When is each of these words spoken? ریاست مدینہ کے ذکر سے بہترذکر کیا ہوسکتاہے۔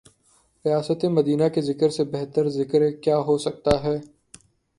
ریاست 0.65 1.05
مدینہ 1.17 1.47
کے 1.53 1.61
ذکر 1.61 1.89
سے 1.89 2.03
بہترذکر 2.13 2.89
کیا 3.03 3.17
ہوسکتاہے۔ 3.17 3.97